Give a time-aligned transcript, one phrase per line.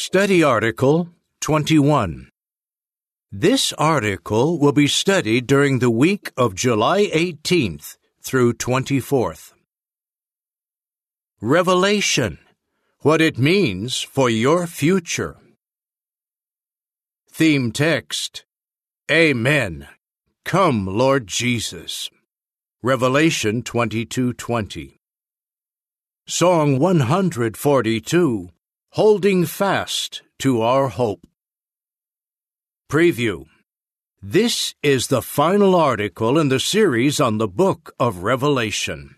[0.00, 1.08] Study Article
[1.40, 2.30] 21.
[3.32, 9.54] This article will be studied during the week of July 18th through 24th.
[11.40, 12.38] Revelation
[13.00, 15.36] What it means for your future.
[17.28, 18.44] Theme text
[19.10, 19.88] Amen.
[20.44, 22.08] Come, Lord Jesus.
[22.84, 25.00] Revelation 22:20.
[26.24, 28.50] Song 142
[28.92, 31.26] Holding Fast to Our Hope.
[32.90, 33.44] Preview
[34.22, 39.16] This is the final article in the series on the book of Revelation.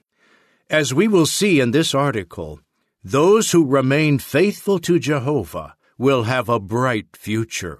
[0.69, 2.61] As we will see in this article,
[3.05, 7.79] those who remain faithful to Jehovah will have a bright future.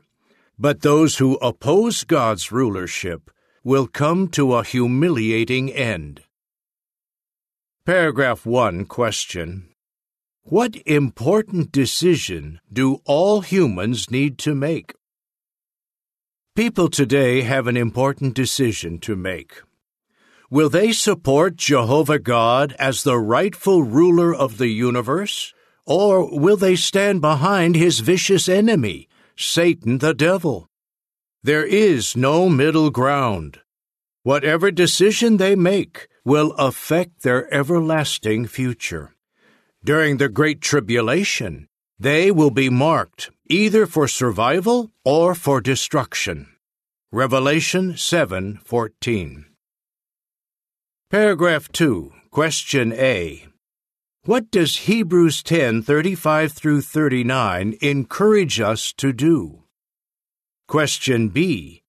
[0.57, 3.33] But those who oppose God's rulership
[3.65, 6.23] will come to a humiliating end.
[7.85, 9.70] Paragraph 1 Question
[10.45, 14.95] What important decision do all humans need to make?
[16.57, 19.61] People today have an important decision to make.
[20.51, 25.53] Will they support Jehovah God as the rightful ruler of the universe?
[25.87, 30.69] Or will they stand behind his vicious enemy, Satan the devil?
[31.43, 33.61] There is no middle ground.
[34.23, 39.15] Whatever decision they make will affect their everlasting future.
[39.83, 41.67] During the Great Tribulation,
[41.99, 46.49] they will be marked either for survival or for destruction.
[47.13, 49.47] Revelation 7:14.
[51.11, 53.49] Paragraph 2, question A.
[54.25, 59.65] What does Hebrews 10:35 through 39 encourage us to do?
[60.69, 61.83] Question B.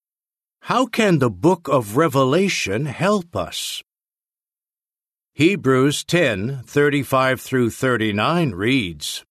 [0.62, 3.84] How can the book of Revelation help us?
[5.34, 9.24] Hebrews 10:35 through 39 reads,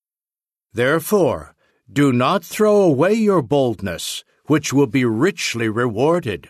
[0.72, 1.54] Therefore,
[1.92, 6.48] do not throw away your boldness, which will be richly rewarded.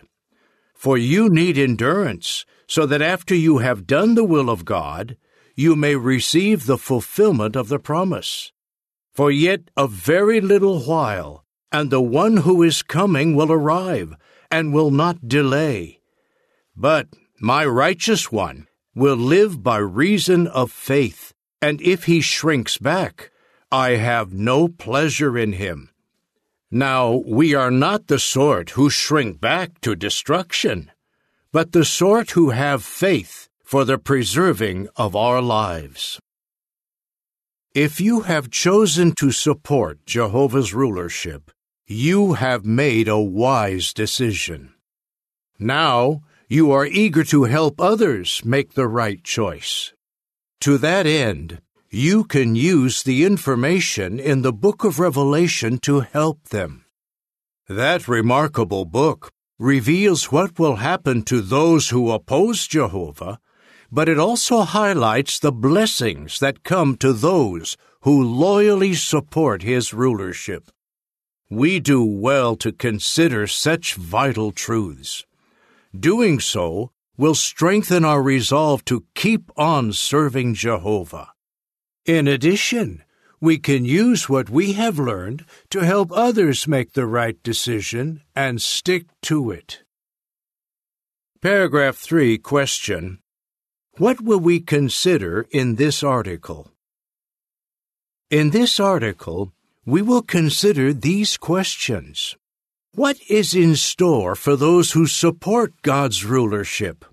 [0.73, 5.17] For you need endurance, so that after you have done the will of God,
[5.53, 8.53] you may receive the fulfillment of the promise.
[9.13, 14.15] For yet a very little while, and the one who is coming will arrive,
[14.49, 15.99] and will not delay.
[16.73, 17.09] But
[17.41, 23.31] my righteous one will live by reason of faith, and if he shrinks back,
[23.71, 25.89] I have no pleasure in him.
[26.69, 30.91] Now, we are not the sort who shrink back to destruction,
[31.51, 36.19] but the sort who have faith for the preserving of our lives.
[37.73, 41.51] If you have chosen to support Jehovah's rulership,
[41.87, 44.73] you have made a wise decision.
[45.57, 49.93] Now, you are eager to help others make the right choice.
[50.59, 56.49] To that end, you can use the information in the book of Revelation to help
[56.49, 56.83] them.
[57.69, 63.39] That remarkable book reveals what will happen to those who oppose Jehovah,
[63.89, 70.69] but it also highlights the blessings that come to those who loyally support his rulership.
[71.49, 75.25] We do well to consider such vital truths.
[75.97, 81.33] Doing so will strengthen our resolve to keep on serving Jehovah.
[82.05, 83.03] In addition,
[83.41, 88.61] we can use what we have learned to help others make the right decision and
[88.61, 89.83] stick to it.
[91.41, 93.19] Paragraph 3 Question
[93.97, 96.71] What will we consider in this article?
[98.29, 99.51] In this article,
[99.85, 102.37] we will consider these questions.
[102.93, 107.05] What is in store for those who support God's rulership?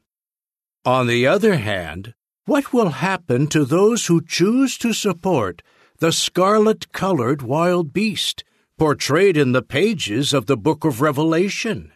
[0.85, 2.15] On the other hand,
[2.47, 5.63] what will happen to those who choose to support
[5.99, 8.43] the scarlet colored wild beast
[8.77, 11.93] portrayed in the pages of the book of Revelation?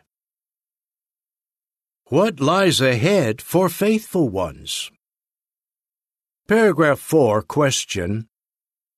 [2.04, 4.93] What lies ahead for faithful ones?
[6.47, 8.28] Paragraph 4 Question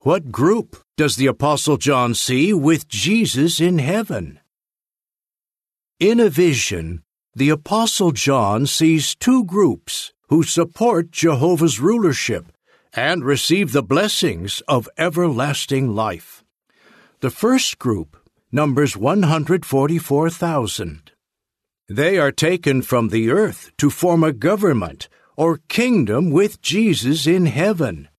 [0.01, 4.41] What group does the Apostle John see with Jesus in heaven?
[6.05, 7.03] In a vision,
[7.35, 12.53] the Apostle John sees two groups who support Jehovah's rulership
[12.93, 16.45] and receive the blessings of everlasting life.
[17.21, 18.19] The first group
[18.53, 21.11] numbers 144,000.
[21.89, 25.09] They are taken from the earth to form a government
[25.39, 28.11] or kingdom with Jesus in heaven.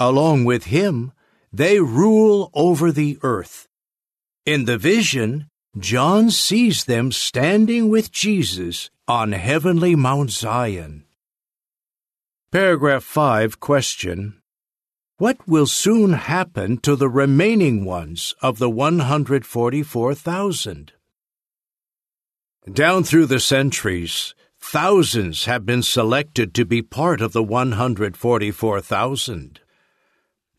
[0.00, 1.12] Along with him,
[1.52, 3.68] they rule over the earth.
[4.44, 11.04] In the vision, John sees them standing with Jesus on heavenly Mount Zion.
[12.50, 14.40] Paragraph 5 Question
[15.18, 20.92] What will soon happen to the remaining ones of the 144,000?
[22.72, 29.60] Down through the centuries, thousands have been selected to be part of the 144,000.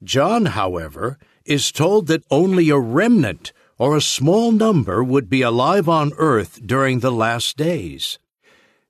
[0.03, 5.87] John, however, is told that only a remnant or a small number would be alive
[5.87, 8.17] on earth during the last days.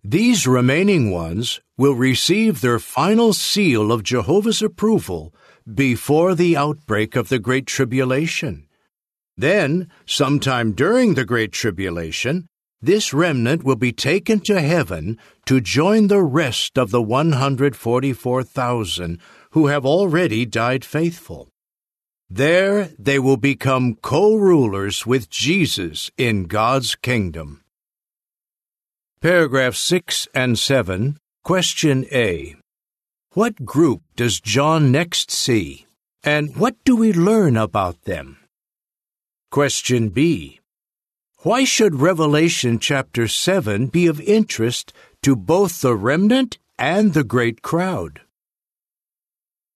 [0.04, 5.36] These remaining ones will receive their final seal of Jehovah's approval
[5.72, 8.68] before the outbreak of the Great Tribulation.
[9.36, 12.48] Then, sometime during the Great Tribulation,
[12.82, 19.20] this remnant will be taken to heaven to join the rest of the 144,000
[19.52, 21.50] who have already died faithful.
[22.30, 27.64] There they will become co rulers with Jesus in God's kingdom.
[29.22, 32.56] Paragraph 6 and 7, Question A.
[33.32, 35.86] What group does John next see,
[36.22, 38.38] and what do we learn about them?
[39.50, 40.60] Question B.
[41.44, 44.92] Why should Revelation chapter 7 be of interest
[45.22, 48.22] to both the remnant and the great crowd?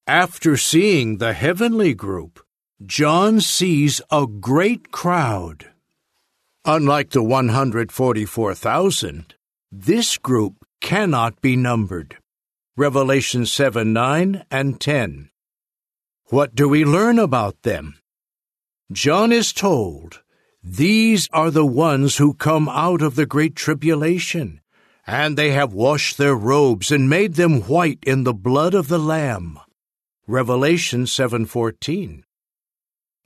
[0.05, 2.40] After seeing the heavenly group,
[2.85, 5.67] John sees a great crowd.
[6.65, 9.35] Unlike the 144,000,
[9.71, 12.17] this group cannot be numbered.
[12.75, 15.29] Revelation 7 9 and 10.
[16.29, 17.99] What do we learn about them?
[18.91, 20.23] John is told
[20.63, 24.59] these are the ones who come out of the great tribulation,
[25.05, 28.97] and they have washed their robes and made them white in the blood of the
[28.97, 29.59] Lamb.
[30.25, 32.23] Revelation 7:14.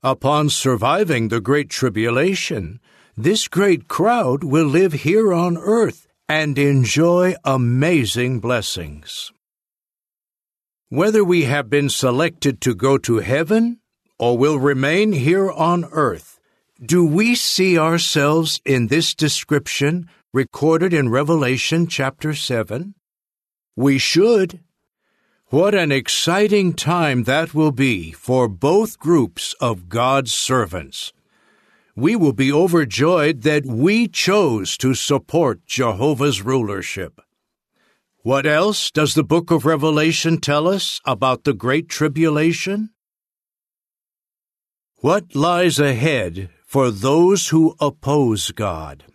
[0.05, 2.79] Upon surviving the great tribulation,
[3.17, 9.31] this great crowd will live here on earth and enjoy amazing blessings.
[10.89, 13.79] Whether we have been selected to go to heaven
[14.19, 16.39] or will remain here on earth,
[16.79, 22.93] do we see ourselves in this description recorded in Revelation chapter 7?
[23.75, 24.59] We should.
[25.49, 31.13] What an exciting time that will be for both groups of God's servants.
[31.95, 37.21] We will be overjoyed that we chose to support Jehovah's rulership.
[38.23, 42.89] What else does the book of Revelation tell us about the Great Tribulation?
[44.95, 49.05] What lies ahead for those who oppose God.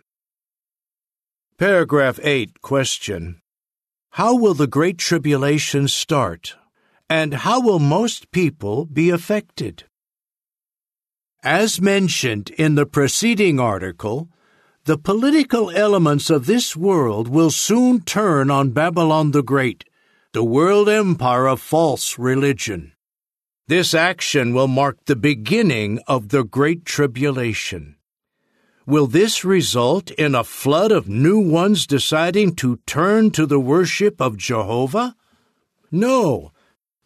[1.59, 3.40] Paragraph 8 Question
[4.15, 6.57] How will the Great Tribulation start,
[7.09, 9.85] and how will most people be affected?
[11.43, 14.27] As mentioned in the preceding article,
[14.83, 19.85] the political elements of this world will soon turn on Babylon the Great,
[20.33, 22.91] the world empire of false religion.
[23.67, 27.95] This action will mark the beginning of the Great Tribulation.
[28.87, 34.19] Will this result in a flood of new ones deciding to turn to the worship
[34.19, 35.15] of Jehovah?
[35.91, 36.51] No.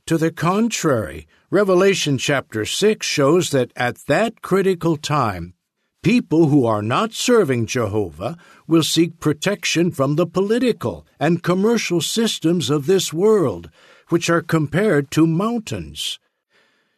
[0.06, 5.54] To the contrary, Revelation chapter 6 shows that at that critical time,
[6.02, 8.38] people who are not serving Jehovah
[8.68, 13.70] will seek protection from the political and commercial systems of this world,
[14.10, 16.20] which are compared to mountains.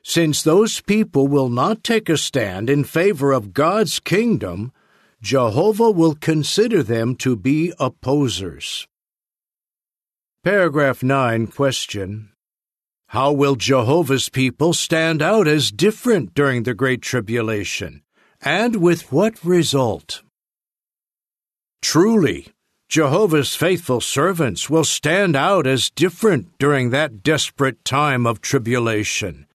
[0.10, 4.72] Since those people will not take a stand in favor of God's kingdom,
[5.22, 8.88] Jehovah will consider them to be opposers.
[10.46, 12.30] Paragraph 9 Question
[13.08, 18.02] How will Jehovah's people stand out as different during the Great Tribulation,
[18.40, 20.24] and with what result?
[21.82, 22.48] Truly,
[22.88, 29.47] Jehovah's faithful servants will stand out as different during that desperate time of tribulation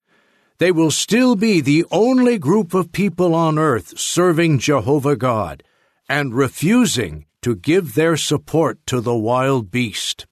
[0.62, 5.64] they will still be the only group of people on earth serving Jehovah God
[6.08, 10.24] and refusing to give their support to the wild beast.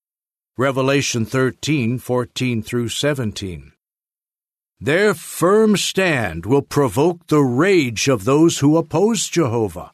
[0.56, 3.72] Revelation 13, 14 through 17.
[4.78, 9.90] Their firm stand will provoke the rage of those who oppose Jehovah.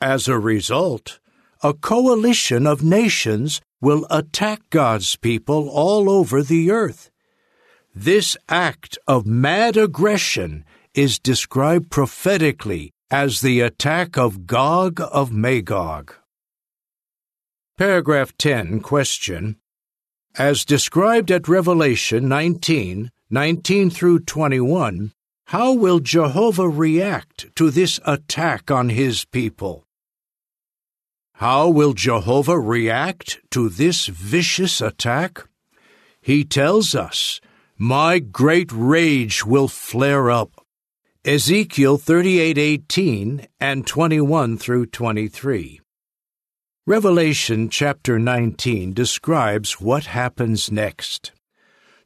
[0.00, 1.20] As a result,
[1.62, 7.11] a coalition of nations will attack God's people all over the earth.
[7.94, 16.14] This act of mad aggression is described prophetically as the attack of Gog of Magog.
[17.76, 19.56] Paragraph 10 Question
[20.38, 25.12] As described at Revelation 19 19 through 21,
[25.46, 29.84] how will Jehovah react to this attack on his people?
[31.34, 35.46] How will Jehovah react to this vicious attack?
[36.22, 37.40] He tells us
[37.84, 40.64] My great rage will flare up.
[41.24, 45.80] Ezekiel 38:18 and 21 through 23.
[46.86, 51.32] Revelation chapter 19 describes what happens next.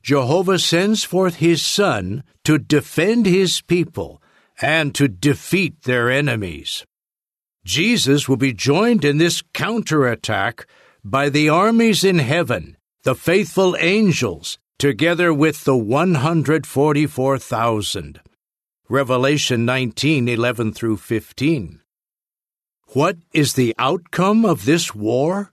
[0.02, 4.22] Jehovah sends forth his son to defend his people
[4.62, 6.86] and to defeat their enemies.
[7.66, 10.66] Jesus will be joined in this counterattack
[11.04, 18.20] by the armies in heaven, the faithful angels, together with the 144,000.
[18.88, 21.80] Revelation 19:11 through 15.
[22.88, 25.52] What is the outcome of this war?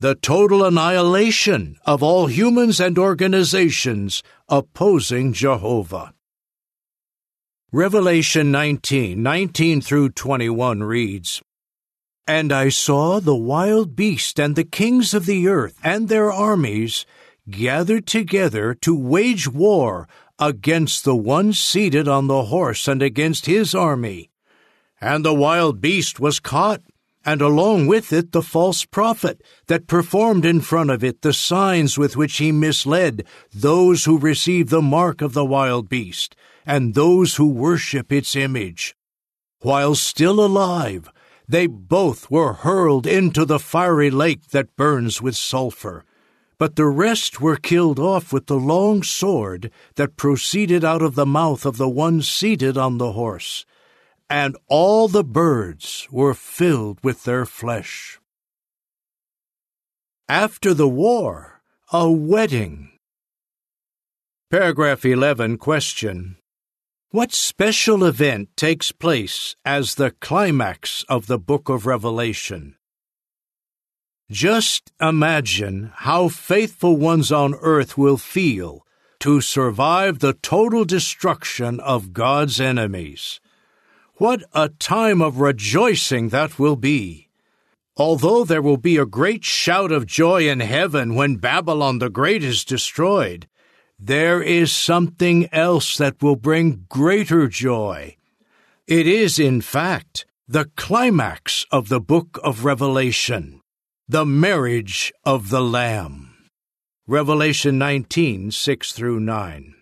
[0.00, 6.12] The total annihilation of all humans and organizations opposing Jehovah.
[7.72, 11.40] Revelation 19, 19 through 21 reads,
[12.26, 17.06] And I saw the wild beast and the kings of the earth and their armies
[17.50, 23.74] gathered together to wage war against the one seated on the horse and against his
[23.74, 24.30] army.
[25.00, 26.82] And the wild beast was caught,
[27.24, 31.98] and along with it the false prophet that performed in front of it the signs
[31.98, 37.36] with which he misled those who received the mark of the wild beast and those
[37.36, 38.94] who worship its image.
[39.60, 41.10] While still alive,
[41.48, 46.04] they both were hurled into the fiery lake that burns with sulfur.
[46.58, 51.26] But the rest were killed off with the long sword that proceeded out of the
[51.26, 53.64] mouth of the one seated on the horse,
[54.28, 58.18] and all the birds were filled with their flesh.
[60.28, 61.62] After the war,
[61.92, 62.90] a wedding.
[64.50, 66.36] Paragraph 11 Question.
[67.10, 72.77] What special event takes place as the climax of the book of Revelation?
[74.30, 78.84] Just imagine how faithful ones on earth will feel
[79.20, 83.40] to survive the total destruction of God's enemies.
[84.16, 87.28] What a time of rejoicing that will be!
[87.96, 92.44] Although there will be a great shout of joy in heaven when Babylon the Great
[92.44, 93.48] is destroyed,
[93.98, 98.16] there is something else that will bring greater joy.
[98.86, 103.57] It is, in fact, the climax of the book of Revelation.
[104.10, 106.34] The marriage of the Lamb.
[107.06, 109.74] Revelation 19, 6 through 9.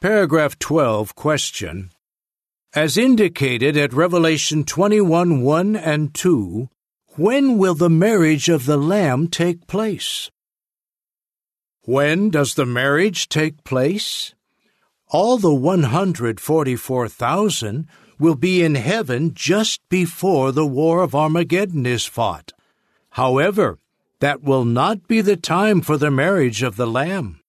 [0.00, 1.90] Paragraph 12, question.
[2.74, 6.70] As indicated at Revelation 21, 1 and 2,
[7.16, 10.30] when will the marriage of the Lamb take place?
[11.82, 14.32] When does the marriage take place?
[15.08, 17.86] All the 144,000
[18.18, 22.54] will be in heaven just before the War of Armageddon is fought.
[23.12, 23.78] However,
[24.20, 27.40] that will not be the time for the marriage of the Lamb.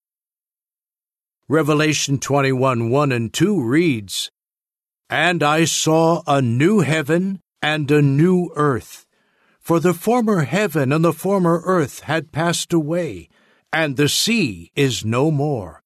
[1.47, 4.29] Revelation 21 1 and 2 reads,
[5.09, 9.05] And I saw a new heaven and a new earth.
[9.61, 13.29] For the former heaven and the former earth had passed away,
[13.71, 15.81] and the sea is no more.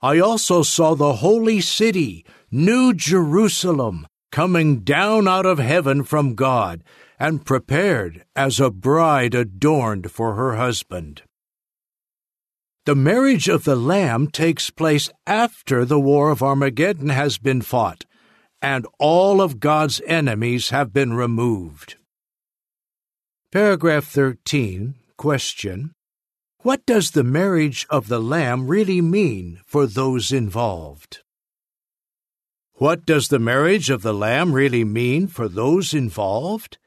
[0.00, 6.82] I also saw the holy city, New Jerusalem, coming down out of heaven from God
[7.22, 11.22] and prepared as a bride adorned for her husband.
[12.84, 18.06] The marriage of the Lamb takes place after the War of Armageddon has been fought,
[18.60, 21.94] and all of God's enemies have been removed.
[23.52, 25.92] Paragraph 13, question.
[26.62, 31.20] What does the marriage of the Lamb really mean for those involved?
[32.72, 36.78] What does the marriage of the Lamb really mean for those involved?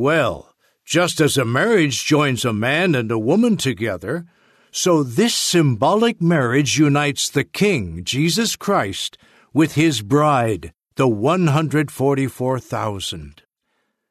[0.00, 4.24] Well, just as a marriage joins a man and a woman together,
[4.70, 9.18] so this symbolic marriage unites the King, Jesus Christ,
[9.52, 13.42] with his bride, the 144,000.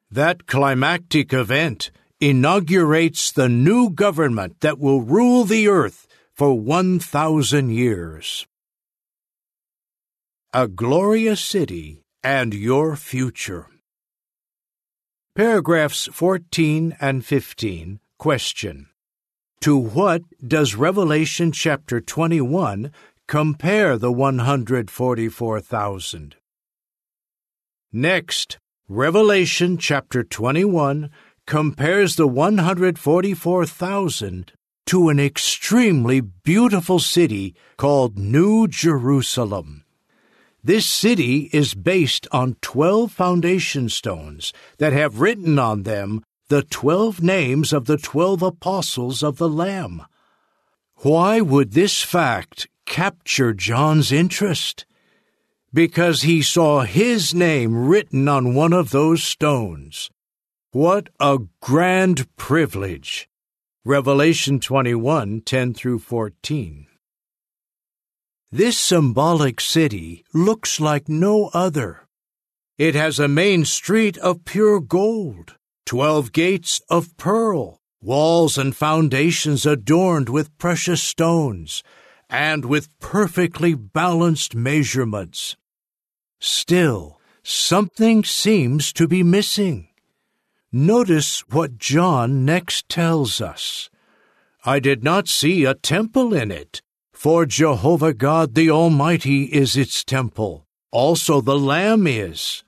[0.08, 8.46] That climactic event inaugurates the new government that will rule the earth for 1,000 years.
[10.54, 13.66] A glorious city and your future.
[15.36, 18.88] Paragraphs 14 and 15 question.
[19.60, 22.90] To what does Revelation chapter 21
[23.28, 26.34] compare the 144,000?
[27.92, 28.58] Next,
[28.88, 31.10] Revelation chapter 21
[31.46, 34.52] compares the 144,000
[34.86, 39.84] to an extremely beautiful city called New Jerusalem.
[40.62, 47.22] This city is based on 12 foundation stones that have written on them the 12
[47.22, 50.02] names of the 12 apostles of the Lamb.
[50.96, 54.84] Why would this fact capture John's interest
[55.72, 60.10] because he saw his name written on one of those stones.
[60.72, 63.28] What a grand privilege!
[63.84, 66.86] Revelation 21 10 through 14.
[68.52, 72.08] This symbolic city looks like no other.
[72.78, 75.54] It has a main street of pure gold,
[75.86, 81.84] twelve gates of pearl, walls and foundations adorned with precious stones,
[82.28, 85.56] and with perfectly balanced measurements.
[86.40, 89.90] Still, something seems to be missing.
[90.72, 93.90] Notice what John next tells us.
[94.64, 96.82] I did not see a temple in it,
[97.20, 102.64] for Jehovah God the Almighty is its temple, also the Lamb is.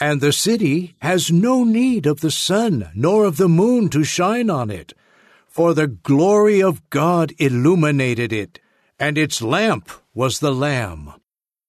[0.00, 4.48] And the city has no need of the sun nor of the moon to shine
[4.48, 4.94] on it,
[5.46, 8.60] for the glory of God illuminated it,
[8.98, 11.12] and its lamp was the Lamb.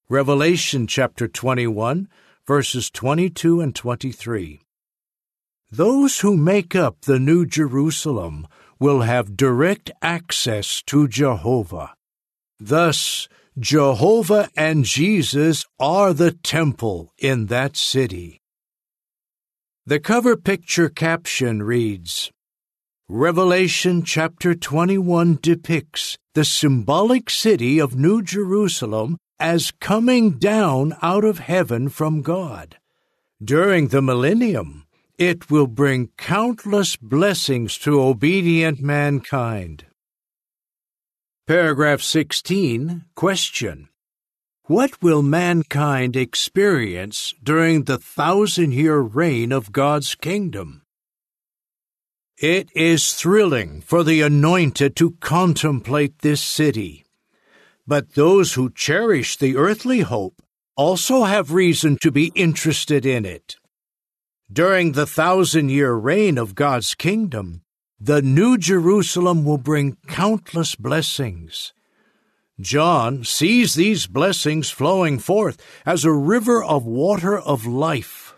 [0.07, 2.07] Revelation chapter 21,
[2.45, 4.61] verses 22 and 23.
[5.69, 8.47] Those who make up the New Jerusalem
[8.79, 11.96] will have direct access to Jehovah.
[12.59, 13.27] Thus,
[13.59, 18.41] Jehovah and Jesus are the temple in that city.
[19.85, 22.31] The cover picture caption reads
[23.09, 31.39] Revelation chapter 21 depicts the symbolic city of New Jerusalem as coming down out of
[31.39, 32.77] heaven from God.
[33.41, 34.87] During the millennium,
[35.17, 39.85] it will bring countless blessings to obedient mankind.
[41.47, 43.87] Paragraph 16 Question
[44.65, 50.81] What will mankind experience during the thousand year reign of God's kingdom?
[52.37, 57.05] It is thrilling for the anointed to contemplate this city.
[57.87, 60.41] But those who cherish the earthly hope
[60.75, 63.55] also have reason to be interested in it.
[64.51, 67.61] During the thousand year reign of God's kingdom,
[67.99, 71.73] the New Jerusalem will bring countless blessings.
[72.59, 78.35] John sees these blessings flowing forth as a river of water of life.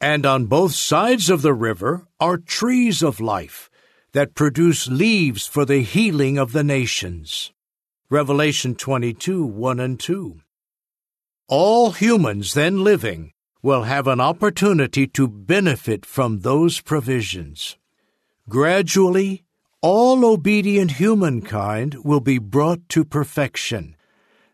[0.00, 3.70] And on both sides of the river are trees of life
[4.12, 7.52] that produce leaves for the healing of the nations.
[8.10, 10.40] Revelation 22 1 and 2.
[11.48, 13.32] All humans then living
[13.62, 17.76] will have an opportunity to benefit from those provisions.
[18.48, 19.44] Gradually,
[19.80, 23.96] all obedient humankind will be brought to perfection.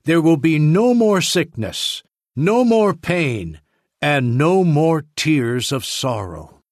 [0.05, 2.03] There will be no more sickness,
[2.37, 3.61] no more pain,
[4.00, 6.62] and no more tears of sorrow.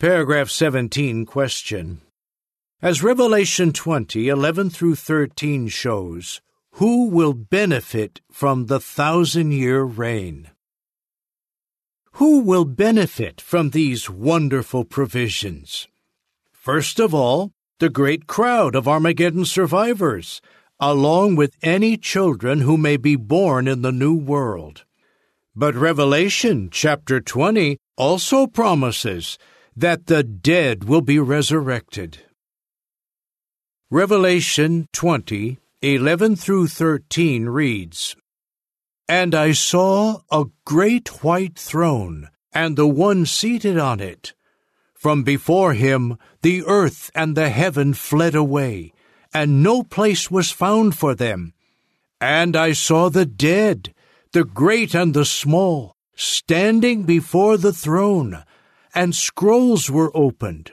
[0.00, 2.00] Paragraph 17 Question.
[2.80, 6.40] As Revelation 20 11 through 13 shows,
[6.72, 10.50] who will benefit from the thousand year reign?
[12.18, 15.86] Who will benefit from these wonderful provisions?
[16.50, 20.42] First of all, the great crowd of Armageddon survivors,
[20.80, 24.84] along with any children who may be born in the new world.
[25.54, 29.38] But Revelation chapter 20 also promises
[29.76, 32.18] that the dead will be resurrected.
[33.92, 38.16] Revelation 20, 11 through 13 reads,
[39.08, 44.34] and I saw a great white throne, and the one seated on it.
[44.94, 48.92] From before him the earth and the heaven fled away,
[49.32, 51.54] and no place was found for them.
[52.20, 53.94] And I saw the dead,
[54.32, 58.44] the great and the small, standing before the throne,
[58.94, 60.72] and scrolls were opened.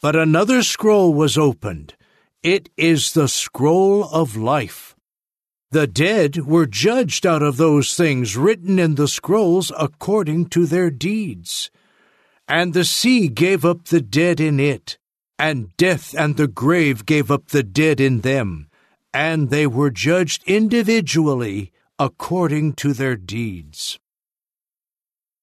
[0.00, 1.94] But another scroll was opened.
[2.42, 4.91] It is the scroll of life.
[5.72, 10.90] The dead were judged out of those things written in the scrolls according to their
[10.90, 11.70] deeds.
[12.46, 14.98] And the sea gave up the dead in it,
[15.38, 18.68] and death and the grave gave up the dead in them,
[19.14, 23.98] and they were judged individually according to their deeds.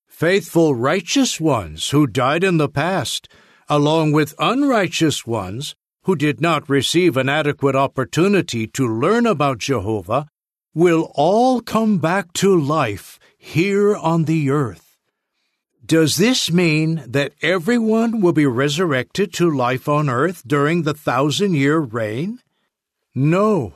[0.07, 3.27] Faithful righteous ones who died in the past,
[3.67, 10.27] along with unrighteous ones, who did not receive an adequate opportunity to learn about Jehovah
[10.73, 14.97] will all come back to life here on the earth.
[15.85, 21.55] Does this mean that everyone will be resurrected to life on earth during the thousand
[21.55, 22.39] year reign?
[23.15, 23.73] No.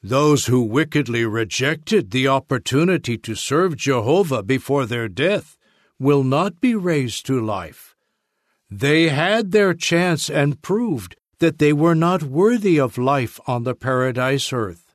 [0.00, 5.58] Those who wickedly rejected the opportunity to serve Jehovah before their death
[5.98, 7.96] will not be raised to life.
[8.70, 13.74] They had their chance and proved that they were not worthy of life on the
[13.74, 14.94] paradise earth.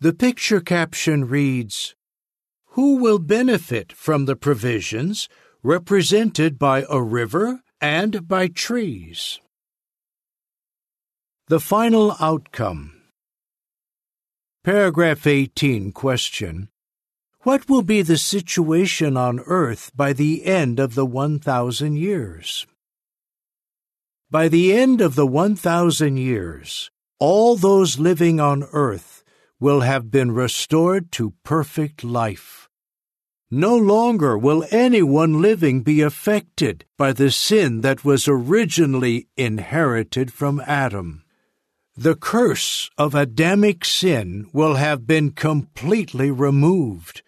[0.00, 1.94] The picture caption reads,
[2.74, 5.28] Who will benefit from the provisions
[5.62, 9.40] represented by a river and by trees?
[11.48, 12.92] The final outcome.
[14.64, 16.68] Paragraph 18 question.
[17.42, 22.66] What will be the situation on earth by the end of the 1,000 years?
[24.36, 29.24] By the end of the 1,000 years, all those living on earth
[29.58, 32.68] will have been restored to perfect life.
[33.50, 40.60] No longer will anyone living be affected by the sin that was originally inherited from
[40.66, 41.24] Adam
[41.96, 47.22] the curse of Adamic sin will have been completely removed.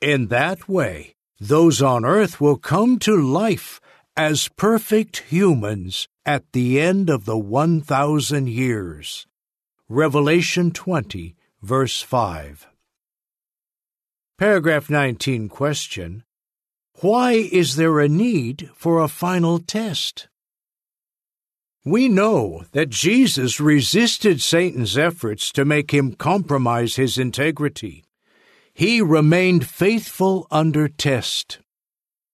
[0.00, 3.80] In that way, those on earth will come to life
[4.16, 9.26] as perfect humans at the end of the 1,000 years.
[9.88, 12.66] Revelation 20, verse 5.
[14.36, 16.24] Paragraph 19 question
[17.00, 20.28] Why is there a need for a final test?
[21.82, 28.04] We know that Jesus resisted Satan's efforts to make him compromise his integrity.
[28.74, 31.60] He remained faithful under test.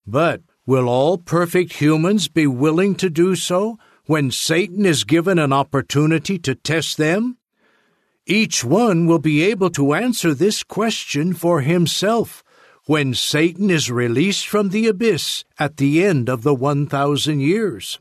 [0.05, 5.53] But will all perfect humans be willing to do so when Satan is given an
[5.53, 7.37] opportunity to test them?
[8.25, 12.43] Each one will be able to answer this question for himself
[12.85, 17.99] when Satan is released from the abyss at the end of the 1,000 years.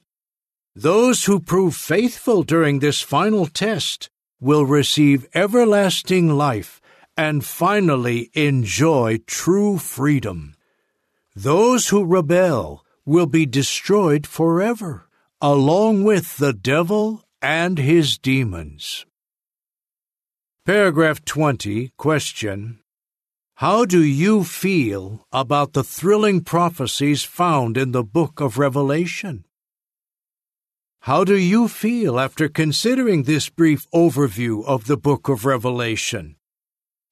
[0.74, 6.81] Those who prove faithful during this final test will receive everlasting life
[7.16, 10.55] and finally enjoy true freedom.
[11.36, 15.08] Those who rebel will be destroyed forever,
[15.40, 19.04] along with the devil and his demons.
[20.64, 22.78] Paragraph 20, question.
[23.56, 29.44] How do you feel about the thrilling prophecies found in the book of Revelation?
[31.00, 36.36] How do you feel after considering this brief overview of the book of Revelation?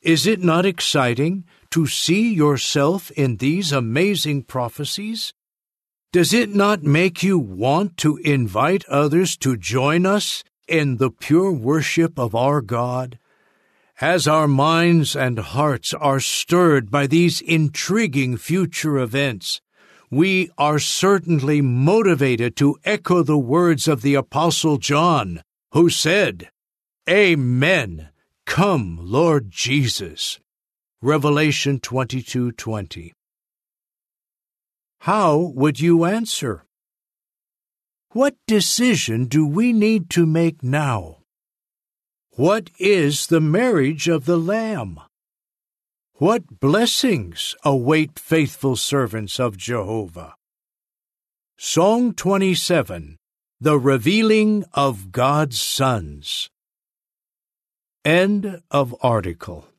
[0.03, 5.33] Is it not exciting to see yourself in these amazing prophecies?
[6.13, 11.53] Does it not make you want to invite others to join us in the pure
[11.53, 13.17] worship of our God?
[14.01, 19.61] As our minds and hearts are stirred by these intriguing future events,
[20.11, 26.51] we are certainly motivated to echo the words of the Apostle John, who said,
[27.09, 28.12] Amen.
[28.47, 30.39] Come, Lord Jesus.
[31.01, 33.13] Revelation 22:20.
[35.01, 36.65] How would you answer?
[38.11, 41.23] What decision do we need to make now?
[42.37, 45.01] What is the marriage of the Lamb?
[46.15, 50.35] What blessings await faithful servants of Jehovah?
[51.59, 53.17] Song 27
[53.61, 56.52] The Revealing of God's Sons.
[58.05, 59.72] End of article.